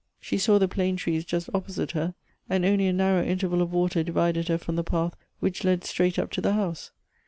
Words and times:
She 0.19 0.39
saw 0.39 0.57
the 0.57 0.67
plane 0.67 0.95
trees 0.95 1.23
just 1.23 1.51
oppo 1.53 1.69
site 1.69 1.91
her, 1.91 2.15
and 2.49 2.65
only 2.65 2.87
a 2.87 2.91
narrow 2.91 3.23
interval 3.23 3.61
of 3.61 3.71
water 3.71 4.01
divided 4.01 4.47
her 4.47 4.57
from 4.57 4.75
the 4.75 4.83
path 4.83 5.15
which 5.41 5.63
led 5.63 5.83
straight 5.83 6.17
up 6.17 6.31
to 6.31 6.41
the 6.41 6.53
house. 6.53 6.89